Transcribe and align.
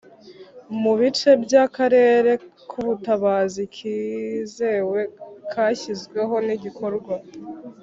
Mu 0.81 0.93
bice 0.99 1.29
by 1.43 1.53
akarere 1.65 2.31
k 2.69 2.71
ubutabazi 2.81 3.61
kizewe 3.75 4.99
kashyizweho 5.51 6.35
n 6.47 6.49
igikorwa 6.55 7.15